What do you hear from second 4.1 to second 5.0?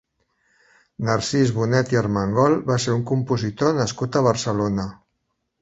a Barcelona.